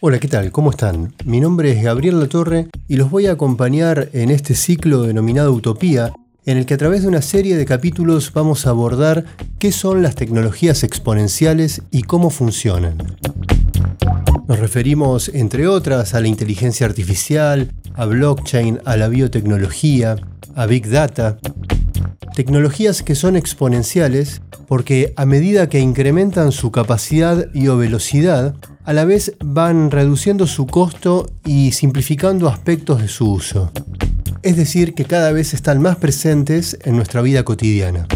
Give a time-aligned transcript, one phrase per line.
[0.00, 0.52] Hola, ¿qué tal?
[0.52, 1.12] ¿Cómo están?
[1.24, 6.12] Mi nombre es Gabriel Latorre y los voy a acompañar en este ciclo denominado Utopía,
[6.46, 9.24] en el que a través de una serie de capítulos vamos a abordar
[9.58, 12.96] qué son las tecnologías exponenciales y cómo funcionan.
[14.46, 20.14] Nos referimos, entre otras, a la inteligencia artificial, a blockchain, a la biotecnología,
[20.54, 21.38] a big data.
[22.36, 28.54] Tecnologías que son exponenciales porque a medida que incrementan su capacidad y o velocidad,
[28.88, 33.70] a la vez van reduciendo su costo y simplificando aspectos de su uso.
[34.42, 38.06] Es decir, que cada vez están más presentes en nuestra vida cotidiana.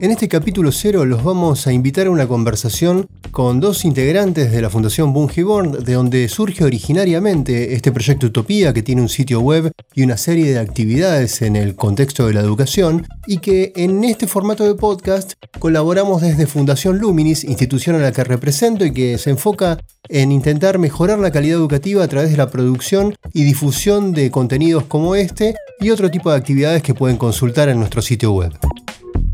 [0.00, 4.60] En este capítulo cero los vamos a invitar a una conversación con dos integrantes de
[4.62, 9.72] la Fundación Bungiborn, de donde surge originariamente este proyecto Utopía, que tiene un sitio web
[9.94, 14.26] y una serie de actividades en el contexto de la educación, y que en este
[14.26, 19.30] formato de podcast colaboramos desde Fundación Luminis, institución a la que represento y que se
[19.30, 24.30] enfoca en intentar mejorar la calidad educativa a través de la producción y difusión de
[24.30, 28.52] contenidos como este y otro tipo de actividades que pueden consultar en nuestro sitio web.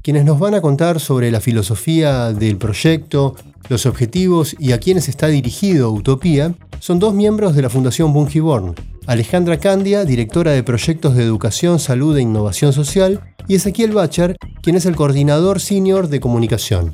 [0.06, 3.34] Quienes nos van a contar sobre la filosofía del proyecto,
[3.68, 8.76] los objetivos y a quienes está dirigido Utopía son dos miembros de la Fundación Bungiborn,
[9.08, 14.76] Alejandra Candia, directora de proyectos de educación, salud e innovación social, y Ezequiel Bacher, quien
[14.76, 16.92] es el coordinador senior de comunicación.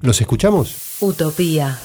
[0.00, 0.98] ¿Los escuchamos?
[1.00, 1.78] Utopía.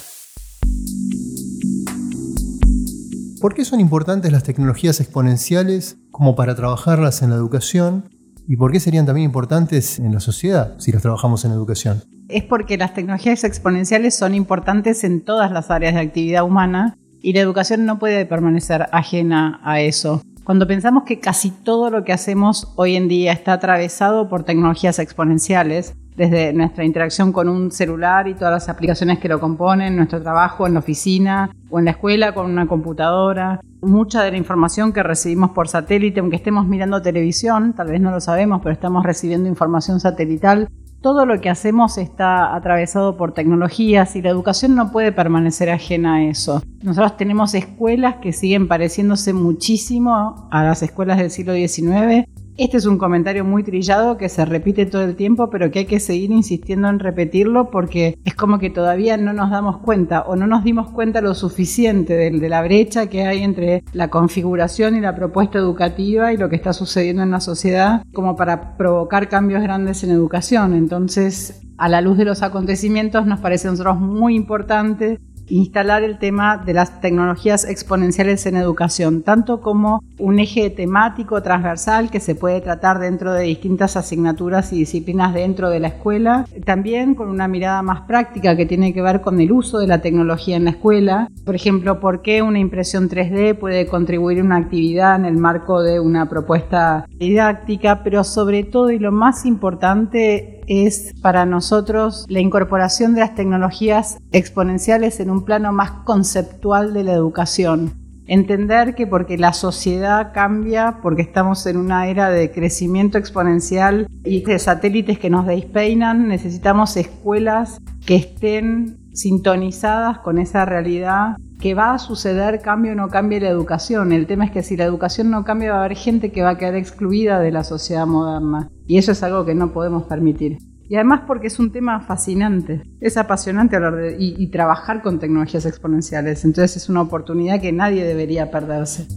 [3.40, 8.15] ¿Por qué son importantes las tecnologías exponenciales como para trabajarlas en la educación
[8.48, 12.04] ¿Y por qué serían también importantes en la sociedad si las trabajamos en educación?
[12.30, 17.34] Es porque las tecnologías exponenciales son importantes en todas las áreas de actividad humana y
[17.34, 20.22] la educación no puede permanecer ajena a eso.
[20.44, 25.00] Cuando pensamos que casi todo lo que hacemos hoy en día está atravesado por tecnologías
[25.00, 30.22] exponenciales, desde nuestra interacción con un celular y todas las aplicaciones que lo componen, nuestro
[30.22, 33.60] trabajo en la oficina o en la escuela con una computadora.
[33.82, 38.12] Mucha de la información que recibimos por satélite, aunque estemos mirando televisión, tal vez no
[38.12, 40.70] lo sabemos, pero estamos recibiendo información satelital.
[41.02, 46.16] Todo lo que hacemos está atravesado por tecnologías y la educación no puede permanecer ajena
[46.16, 46.64] a eso.
[46.82, 52.28] Nosotros tenemos escuelas que siguen pareciéndose muchísimo a las escuelas del siglo XIX
[52.58, 55.86] este es un comentario muy trillado que se repite todo el tiempo, pero que hay
[55.86, 60.38] que seguir insistiendo en repetirlo porque es como que todavía no nos damos cuenta o
[60.38, 65.02] no nos dimos cuenta lo suficiente de, la brecha que hay entre la configuración y
[65.02, 69.62] la propuesta educativa y lo que está sucediendo en la sociedad como para provocar cambios
[69.62, 70.74] grandes en educación.
[70.76, 76.18] Entonces, a la luz de los acontecimientos, nos parece a nosotros muy importante instalar el
[76.18, 82.36] tema de las tecnologías exponenciales en educación, tanto como un eje temático transversal que se
[82.36, 87.48] puede tratar dentro de distintas asignaturas y disciplinas dentro de la escuela, también con una
[87.48, 90.72] mirada más práctica que tiene que ver con el uso de la tecnología en la
[90.72, 95.38] escuela, por ejemplo, por qué una impresión 3D puede contribuir a una actividad en el
[95.38, 102.26] marco de una propuesta didáctica, pero sobre todo y lo más importante es para nosotros
[102.30, 107.94] la incorporación de las tecnologías exponenciales en un plano más conceptual de la educación.
[108.28, 114.42] Entender que porque la sociedad cambia, porque estamos en una era de crecimiento exponencial y
[114.42, 121.96] de satélites que nos despeinan, necesitamos escuelas que estén sintonizadas con esa realidad que va
[121.96, 124.12] a suceder cambio o no cambie la educación.
[124.12, 126.52] El tema es que si la educación no cambia va a haber gente que va
[126.52, 128.70] a quedar excluida de la sociedad moderna.
[128.86, 130.60] Y eso es algo que no podemos permitir.
[130.88, 132.84] Y además porque es un tema fascinante.
[133.02, 136.46] Es apasionante hablar de, y, trabajar con tecnologías exponenciales.
[136.46, 139.08] Entonces es una oportunidad que nadie debería perderse.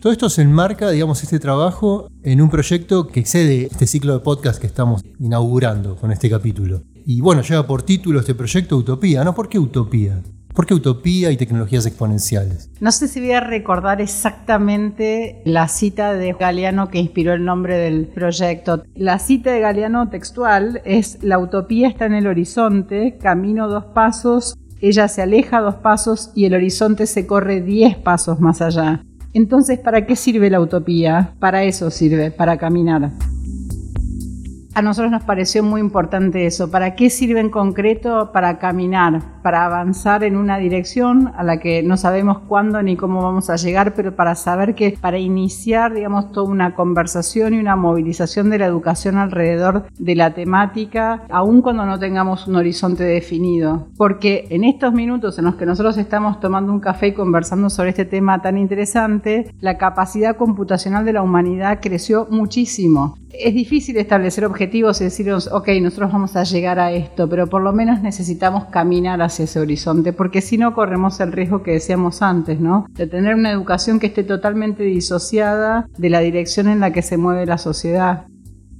[0.00, 4.20] Todo esto se enmarca, digamos, este trabajo en un proyecto que excede este ciclo de
[4.20, 6.82] podcast que estamos inaugurando con este capítulo.
[7.06, 9.34] Y bueno, lleva por título este proyecto Utopía, ¿no?
[9.34, 10.20] ¿Por qué Utopía?
[10.60, 12.68] ¿Por qué utopía y tecnologías exponenciales?
[12.80, 17.78] No sé si voy a recordar exactamente la cita de Galeano que inspiró el nombre
[17.78, 18.82] del proyecto.
[18.94, 24.54] La cita de Galeano textual es, la utopía está en el horizonte, camino dos pasos,
[24.82, 29.02] ella se aleja dos pasos y el horizonte se corre diez pasos más allá.
[29.32, 31.32] Entonces, ¿para qué sirve la utopía?
[31.38, 33.12] Para eso sirve, para caminar.
[34.72, 36.70] A nosotros nos pareció muy importante eso.
[36.70, 38.30] ¿Para qué sirve en concreto?
[38.32, 43.20] Para caminar, para avanzar en una dirección a la que no sabemos cuándo ni cómo
[43.20, 47.74] vamos a llegar, pero para saber que para iniciar, digamos, toda una conversación y una
[47.74, 53.88] movilización de la educación alrededor de la temática, aun cuando no tengamos un horizonte definido.
[53.96, 57.90] Porque en estos minutos en los que nosotros estamos tomando un café y conversando sobre
[57.90, 63.16] este tema tan interesante, la capacidad computacional de la humanidad creció muchísimo.
[63.32, 67.62] Es difícil establecer objetivos y decirnos, ok, nosotros vamos a llegar a esto, pero por
[67.62, 72.22] lo menos necesitamos caminar hacia ese horizonte, porque si no corremos el riesgo que decíamos
[72.22, 72.86] antes, ¿no?
[72.90, 77.16] De tener una educación que esté totalmente disociada de la dirección en la que se
[77.16, 78.26] mueve la sociedad.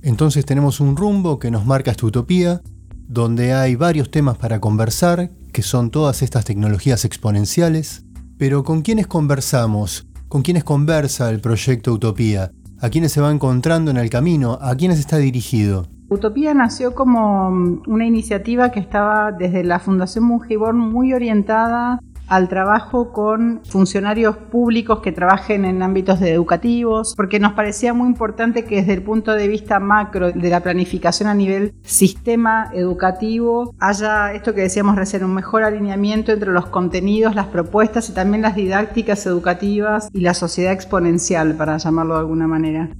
[0.03, 2.61] Entonces tenemos un rumbo que nos marca esta utopía,
[3.09, 8.05] donde hay varios temas para conversar, que son todas estas tecnologías exponenciales,
[8.39, 10.07] pero ¿con quiénes conversamos?
[10.29, 12.53] ¿Con quiénes conversa el proyecto Utopía?
[12.81, 15.87] A quiénes se va encontrando en el camino, a quiénes está dirigido.
[16.09, 22.01] Utopía nació como mm, una iniciativa que estaba desde la Fundación Mungiborn muy orientada
[22.31, 28.65] al trabajo con funcionarios públicos que trabajen en ámbitos educativos, porque nos parecía muy importante
[28.65, 34.33] que desde el punto de vista macro de la planificación a nivel sistema educativo haya
[34.33, 38.55] esto que decíamos recién, un mejor alineamiento entre los contenidos, las propuestas y también las
[38.55, 42.91] didácticas educativas y la sociedad exponencial, para llamarlo de alguna manera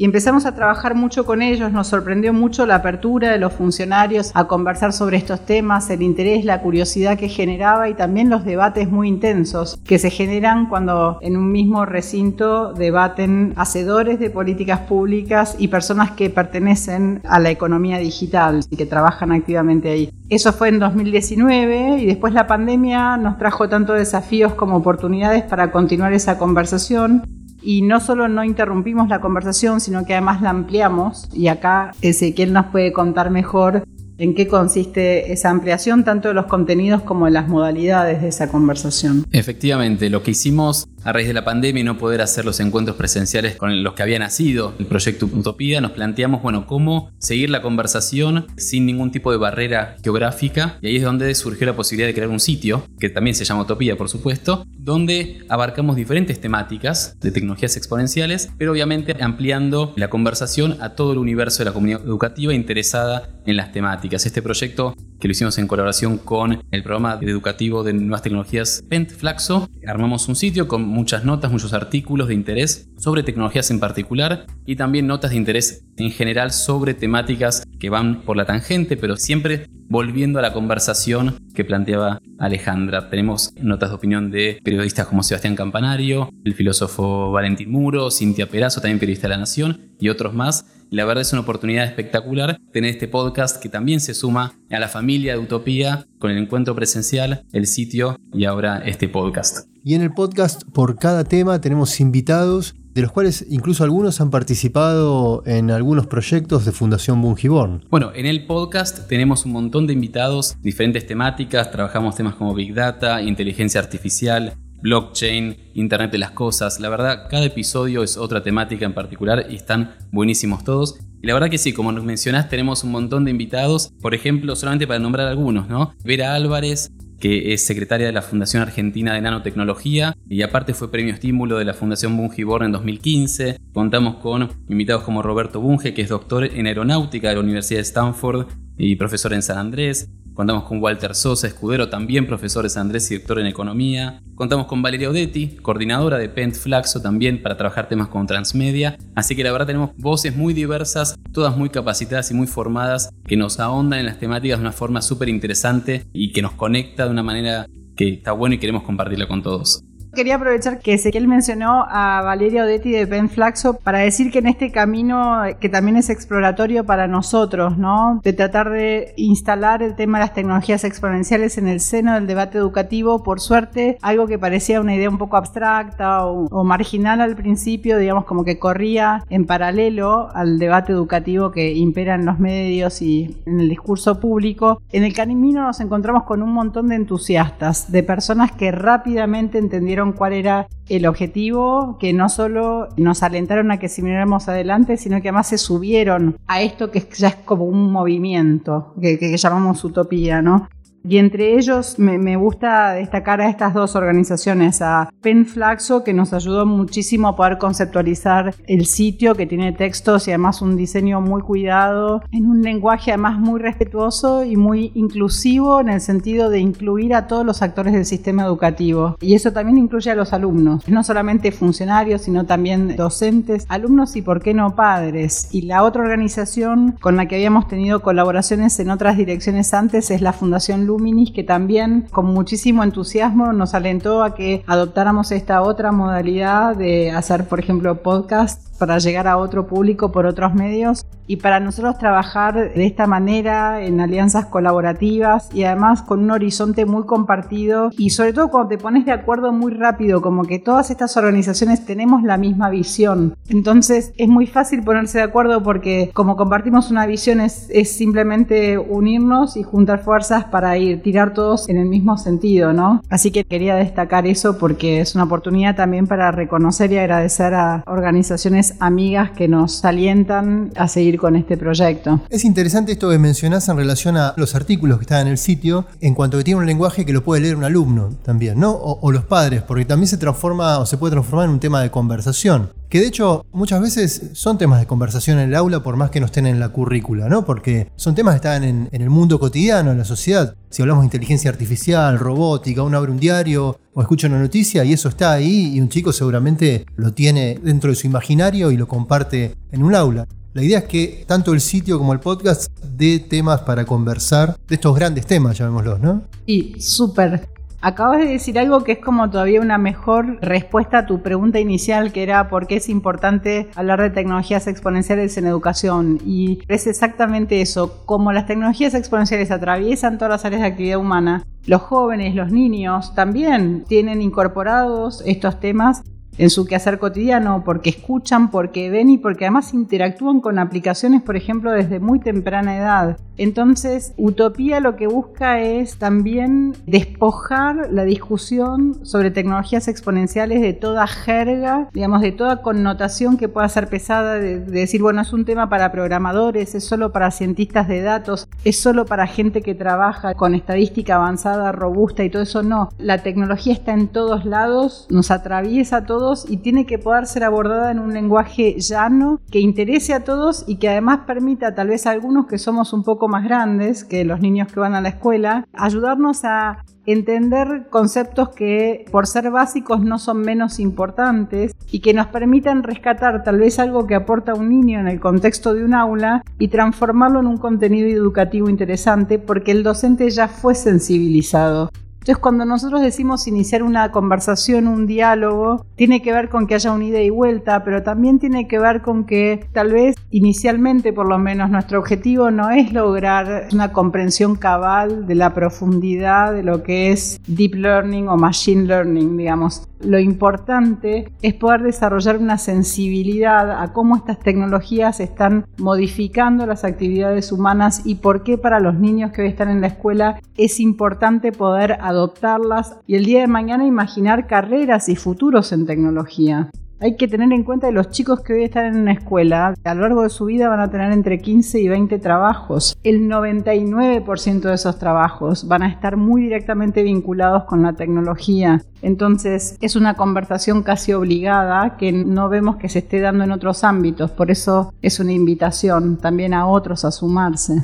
[0.00, 1.72] y empezamos a trabajar mucho con ellos.
[1.72, 6.46] Nos sorprendió mucho la apertura de los funcionarios a conversar sobre estos temas, el interés,
[6.46, 11.36] la curiosidad que generaba y también los debates muy intensos que se generan cuando en
[11.36, 17.98] un mismo recinto debaten hacedores de políticas públicas y personas que pertenecen a la economía
[17.98, 20.10] digital y que trabajan activamente ahí.
[20.30, 25.70] Eso fue en 2019 y después la pandemia nos trajo tanto desafíos como oportunidades para
[25.70, 27.22] continuar esa conversación
[27.62, 32.52] y no solo no interrumpimos la conversación, sino que además la ampliamos y acá Ezequiel
[32.52, 33.84] nos puede contar mejor
[34.20, 38.48] en qué consiste esa ampliación tanto de los contenidos como de las modalidades de esa
[38.48, 39.24] conversación.
[39.32, 42.96] Efectivamente, lo que hicimos a raíz de la pandemia y no poder hacer los encuentros
[42.96, 47.62] presenciales con los que había nacido el proyecto Utopía, nos planteamos, bueno, cómo seguir la
[47.62, 52.14] conversación sin ningún tipo de barrera geográfica y ahí es donde surgió la posibilidad de
[52.14, 57.30] crear un sitio, que también se llama Utopía, por supuesto, donde abarcamos diferentes temáticas de
[57.30, 62.54] tecnologías exponenciales, pero obviamente ampliando la conversación a todo el universo de la comunidad educativa
[62.54, 64.26] interesada en las temáticas.
[64.26, 69.10] Este proyecto que lo hicimos en colaboración con el programa educativo de nuevas tecnologías Pent
[69.10, 74.46] Flaxo, armamos un sitio con muchas notas, muchos artículos de interés sobre tecnologías en particular
[74.66, 79.16] y también notas de interés en general sobre temáticas que van por la tangente, pero
[79.16, 83.10] siempre volviendo a la conversación que planteaba Alejandra.
[83.10, 88.80] Tenemos notas de opinión de periodistas como Sebastián Campanario, el filósofo Valentín Muro, Cintia Perazo,
[88.80, 90.66] también periodista de La Nación, y otros más.
[90.90, 94.88] La verdad es una oportunidad espectacular tener este podcast que también se suma a la
[94.88, 99.68] familia de Utopía con el encuentro presencial, el sitio y ahora este podcast.
[99.84, 104.30] Y en el podcast por cada tema tenemos invitados de los cuales incluso algunos han
[104.30, 107.84] participado en algunos proyectos de Fundación Bungiborn.
[107.90, 112.74] Bueno, en el podcast tenemos un montón de invitados, diferentes temáticas, trabajamos temas como Big
[112.74, 116.80] Data, inteligencia artificial, blockchain, Internet de las Cosas.
[116.80, 120.98] La verdad, cada episodio es otra temática en particular y están buenísimos todos.
[121.22, 123.92] Y la verdad que sí, como nos mencionás, tenemos un montón de invitados.
[124.00, 125.92] Por ejemplo, solamente para nombrar algunos, ¿no?
[126.02, 126.90] Vera Álvarez,
[127.20, 131.64] que es secretaria de la Fundación Argentina de Nanotecnología y aparte fue premio estímulo de
[131.64, 133.58] la Fundación Bunge Born en 2015.
[133.72, 137.82] Contamos con invitados como Roberto Bunge, que es doctor en aeronáutica de la Universidad de
[137.82, 138.46] Stanford
[138.78, 140.08] y profesor en San Andrés.
[140.40, 144.22] Contamos con Walter Sosa, escudero, también profesor de San Andrés y doctor en economía.
[144.34, 148.96] Contamos con Valeria Odetti, coordinadora de Pent Flaxo también para trabajar temas con transmedia.
[149.14, 153.36] Así que la verdad tenemos voces muy diversas, todas muy capacitadas y muy formadas, que
[153.36, 157.10] nos ahondan en las temáticas de una forma súper interesante y que nos conecta de
[157.10, 159.84] una manera que está bueno y queremos compartirla con todos.
[160.14, 164.48] Quería aprovechar que Ezequiel mencionó a Valeria Odetti de Ben Flaxo para decir que en
[164.48, 168.20] este camino, que también es exploratorio para nosotros, ¿no?
[168.24, 172.58] De tratar de instalar el tema de las tecnologías exponenciales en el seno del debate
[172.58, 177.96] educativo, por suerte, algo que parecía una idea un poco abstracta o, marginal al principio,
[177.96, 183.36] digamos como que corría en paralelo al debate educativo que impera en los medios y
[183.46, 184.82] en el discurso público.
[184.90, 189.99] En el camino nos encontramos con un montón de entusiastas, de personas que rápidamente entendieron
[190.12, 195.28] cuál era el objetivo, que no solo nos alentaron a que siguiéramos adelante, sino que
[195.28, 200.42] además se subieron a esto que ya es como un movimiento, que, que llamamos utopía,
[200.42, 200.68] ¿no?
[201.02, 206.66] Y entre ellos me, gusta destacar a estas dos organizaciones, a Penflaxo, que nos ayudó
[206.66, 212.22] muchísimo a poder conceptualizar el sitio, que tiene textos y además un diseño muy cuidado,
[212.32, 217.26] en un lenguaje además muy respetuoso y muy inclusivo en el sentido de incluir a
[217.26, 219.16] todos los actores del sistema educativo.
[219.20, 224.22] Y eso también incluye a los alumnos, no solamente funcionarios, sino también docentes, alumnos y,
[224.22, 225.48] por qué no, padres.
[225.50, 230.20] Y la otra organización con la que habíamos tenido colaboraciones en otras direcciones antes es
[230.20, 235.92] la Fundación Luminis, que también con muchísimo entusiasmo nos alentó a que adoptáramos esta otra
[235.92, 241.36] modalidad de hacer, por ejemplo, podcast para llegar a otro público por otros medios y
[241.36, 247.04] para nosotros trabajar de esta manera en alianzas colaborativas y además con un horizonte muy
[247.04, 251.16] compartido y sobre todo cuando te pones de acuerdo muy rápido, como que todas estas
[251.16, 253.36] organizaciones tenemos la misma visión.
[253.48, 258.78] Entonces es muy fácil ponerse de acuerdo porque como compartimos una visión es, es simplemente
[258.78, 263.02] unirnos y juntar fuerzas para ir, tirar todos en el mismo sentido, ¿no?
[263.10, 267.84] Así que quería destacar eso porque es una oportunidad también para reconocer y agradecer a
[267.86, 272.20] organizaciones amigas que nos alientan a seguir con este proyecto.
[272.28, 275.86] Es interesante esto que mencionás en relación a los artículos que están en el sitio,
[276.00, 278.72] en cuanto que tiene un lenguaje que lo puede leer un alumno también, ¿no?
[278.72, 281.90] O, los padres, porque también se transforma o se puede transformar en un tema de
[281.90, 282.70] conversación.
[282.90, 286.18] Que de hecho muchas veces son temas de conversación en el aula por más que
[286.18, 287.44] no estén en la currícula, ¿no?
[287.44, 290.56] Porque son temas que están en, el mundo cotidiano, en la sociedad.
[290.70, 294.92] Si hablamos de inteligencia artificial, robótica, uno abre un diario o escucha una noticia y
[294.92, 298.88] eso está ahí y un chico seguramente lo tiene dentro de su imaginario y lo
[298.88, 300.26] comparte en un aula.
[300.52, 304.74] La idea es que tanto el sitio como el podcast dé temas para conversar de
[304.74, 306.24] estos grandes temas, llamémoslos, ¿no?
[306.44, 307.48] Sí, súper.
[307.82, 312.12] Acabas de decir algo que es como todavía una mejor respuesta a tu pregunta inicial,
[312.12, 316.18] que era por qué es importante hablar de tecnologías exponenciales en educación.
[316.26, 318.04] Y es exactamente eso.
[318.04, 323.14] Como las tecnologías exponenciales atraviesan todas las áreas de actividad humana, los jóvenes, los niños
[323.14, 326.02] también tienen incorporados estos temas
[326.40, 331.36] en su quehacer cotidiano, porque escuchan, porque ven y porque además interactúan con aplicaciones, por
[331.36, 333.18] ejemplo, desde muy temprana edad.
[333.36, 341.06] Entonces, Utopía lo que busca es también despojar la discusión sobre tecnologías exponenciales de toda
[341.06, 345.70] jerga, digamos, de toda connotación que pueda ser pesada, de, decir, bueno, es un tema
[345.70, 350.54] para programadores, es solo para cientistas de datos, es solo para gente que trabaja con
[350.54, 352.62] estadística avanzada, robusta y todo eso.
[352.62, 356.04] No, la tecnología está en todos lados, nos atraviesa a
[356.48, 360.76] y tiene que poder ser abordada en un lenguaje llano que interese a todos y
[360.76, 364.40] que además permita tal vez a algunos que somos un poco más grandes que los
[364.40, 370.18] niños que van a la escuela, ayudarnos a entender conceptos que por ser básicos no
[370.18, 375.00] son menos importantes y que nos permitan rescatar tal vez algo que aporta un niño
[375.00, 379.82] en el contexto de un aula y transformarlo en un contenido educativo interesante porque el
[379.82, 381.90] docente ya fue sensibilizado.
[382.20, 386.92] Entonces, cuando nosotros decimos iniciar una conversación, un diálogo, tiene que ver con que haya
[386.92, 391.26] una ida y vuelta, pero también tiene que ver con que tal vez inicialmente, por
[391.26, 396.82] lo menos, nuestro objetivo no es lograr una comprensión cabal de la profundidad de lo
[396.82, 399.89] que es deep learning o machine learning, digamos.
[400.02, 407.52] Lo importante es poder desarrollar una sensibilidad a cómo estas tecnologías están modificando las actividades
[407.52, 411.52] humanas y por qué para los niños que hoy están en la escuela es importante
[411.52, 416.70] poder adoptarlas y el día de mañana imaginar carreras y futuros en tecnología.
[417.02, 419.94] Hay que tener en cuenta que los chicos que hoy están en una escuela, a
[419.94, 422.94] lo largo de su vida van a tener entre 15 y 20 trabajos.
[423.02, 428.82] El 99% de esos trabajos van a estar muy directamente vinculados con la tecnología.
[429.00, 433.82] Entonces es una conversación casi obligada que no vemos que se esté dando en otros
[433.82, 434.30] ámbitos.
[434.32, 437.82] Por eso es una invitación también a otros a sumarse.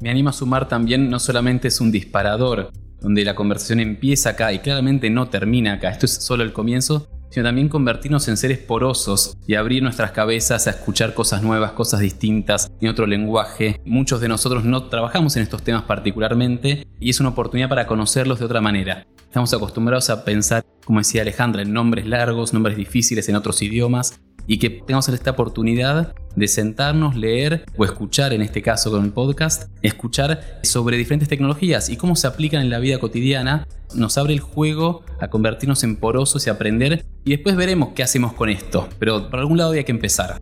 [0.00, 4.52] Me anima a sumar también, no solamente es un disparador, donde la conversación empieza acá
[4.52, 8.58] y claramente no termina acá, esto es solo el comienzo, sino también convertirnos en seres
[8.58, 13.80] porosos y abrir nuestras cabezas a escuchar cosas nuevas, cosas distintas, en otro lenguaje.
[13.86, 18.38] Muchos de nosotros no trabajamos en estos temas particularmente y es una oportunidad para conocerlos
[18.38, 19.06] de otra manera.
[19.24, 24.20] Estamos acostumbrados a pensar, como decía Alejandra, en nombres largos, nombres difíciles en otros idiomas,
[24.46, 29.12] y que tengamos esta oportunidad de sentarnos, leer o escuchar, en este caso con el
[29.12, 34.32] podcast, escuchar sobre diferentes tecnologías y cómo se aplican en la vida cotidiana, nos abre
[34.32, 38.88] el juego a convertirnos en porosos y aprender y después veremos qué hacemos con esto,
[38.98, 40.40] pero por algún lado había que empezar.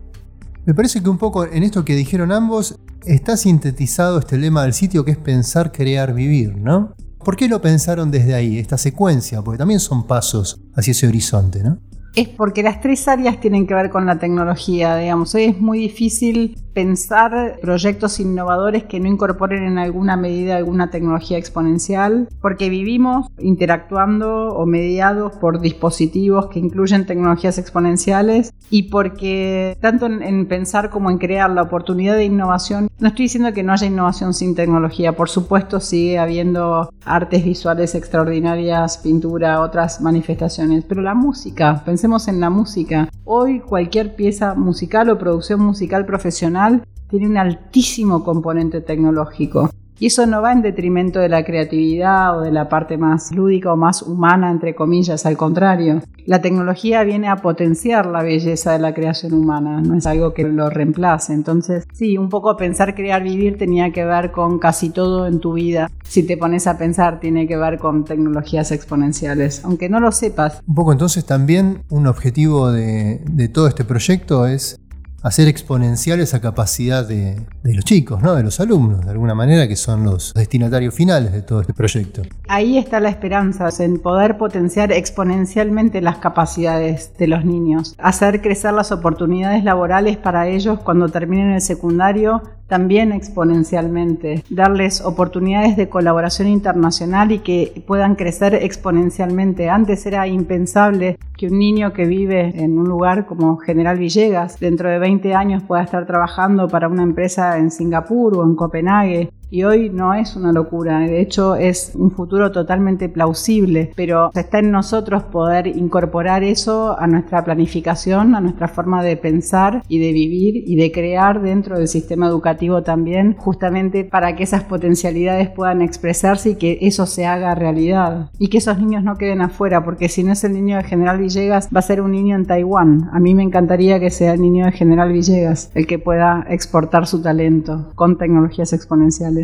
[0.65, 4.73] Me parece que un poco en esto que dijeron ambos está sintetizado este lema del
[4.73, 6.95] sitio que es pensar, crear, vivir, ¿no?
[7.23, 9.41] ¿Por qué lo pensaron desde ahí, esta secuencia?
[9.41, 11.79] Porque también son pasos hacia ese horizonte, ¿no?
[12.15, 15.33] Es porque las tres áreas tienen que ver con la tecnología, digamos.
[15.35, 21.37] Hoy es muy difícil pensar proyectos innovadores que no incorporen en alguna medida alguna tecnología
[21.37, 30.05] exponencial, porque vivimos interactuando o mediados por dispositivos que incluyen tecnologías exponenciales y porque tanto
[30.05, 33.87] en, pensar como en crear la oportunidad de innovación, no estoy diciendo que no haya
[33.87, 41.15] innovación sin tecnología, por supuesto sigue habiendo artes visuales extraordinarias, pintura, otras manifestaciones, pero la
[41.15, 43.09] música, pensemos en la música.
[43.25, 46.60] Hoy cualquier pieza musical o producción musical profesional
[47.09, 49.69] tiene un altísimo componente tecnológico.
[50.01, 53.71] Y eso no va en detrimento de la creatividad o de la parte más lúdica
[53.71, 56.01] o más humana, entre comillas, al contrario.
[56.25, 60.41] La tecnología viene a potenciar la belleza de la creación humana, no es algo que
[60.43, 61.33] lo reemplace.
[61.33, 65.53] Entonces, sí, un poco pensar, crear, vivir tenía que ver con casi todo en tu
[65.53, 65.87] vida.
[66.03, 70.63] Si te pones a pensar, tiene que ver con tecnologías exponenciales, aunque no lo sepas.
[70.65, 74.80] Un poco entonces también un objetivo de, de todo este proyecto es
[75.21, 78.35] hacer exponencial esa capacidad de, los chicos, ¿no?
[78.35, 82.23] de los alumnos, de alguna manera, que son los destinatarios finales de todo este proyecto.
[82.47, 88.73] Ahí está la esperanza, en poder potenciar exponencialmente las capacidades de los niños, hacer crecer
[88.73, 96.47] las oportunidades laborales para ellos cuando terminen el secundario también exponencialmente, darles oportunidades de colaboración
[96.47, 99.69] internacional y que puedan crecer exponencialmente.
[99.69, 104.87] Antes era impensable que un niño que vive en un lugar como General Villegas dentro
[104.87, 109.63] de 20 años pueda estar trabajando para una empresa en Singapur o en Copenhague y
[109.63, 114.71] hoy no es una locura, de hecho es un futuro totalmente plausible, pero está en
[114.71, 120.63] nosotros poder incorporar eso a nuestra planificación, a nuestra forma de pensar y de vivir
[120.65, 126.51] y de crear dentro del sistema educativo también, justamente para que esas potencialidades puedan expresarse
[126.51, 130.23] y que eso se haga realidad y que esos niños no queden afuera, porque si
[130.23, 133.09] no es el niño de General Villegas, va a ser un niño en Taiwán.
[133.11, 137.05] A mí me encantaría que sea el niño de General Villegas el que pueda exportar
[137.05, 139.40] su talento con tecnologías exponenciales.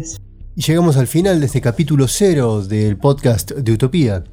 [0.56, 4.24] Y llegamos al final de este capítulo cero del podcast de Utopía.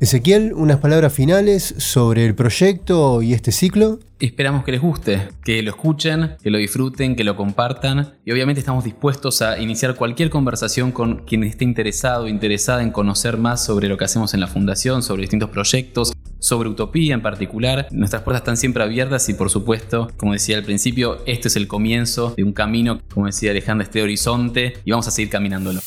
[0.00, 3.98] Ezequiel, unas palabras finales sobre el proyecto y este ciclo.
[4.18, 8.60] Esperamos que les guste, que lo escuchen, que lo disfruten, que lo compartan y obviamente
[8.60, 13.62] estamos dispuestos a iniciar cualquier conversación con quien esté interesado o interesada en conocer más
[13.62, 17.86] sobre lo que hacemos en la fundación, sobre distintos proyectos, sobre Utopía en particular.
[17.90, 21.68] Nuestras puertas están siempre abiertas y por supuesto, como decía al principio, este es el
[21.68, 25.80] comienzo de un camino, como decía Alejandra, este horizonte y vamos a seguir caminándolo.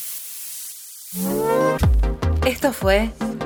[2.46, 3.10] Esto fue